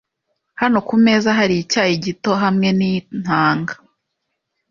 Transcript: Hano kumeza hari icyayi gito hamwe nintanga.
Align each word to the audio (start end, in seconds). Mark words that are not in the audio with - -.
Hano 0.61 0.77
kumeza 0.87 1.29
hari 1.37 1.55
icyayi 1.63 1.93
gito 2.05 2.31
hamwe 2.43 2.69
nintanga. 2.77 3.73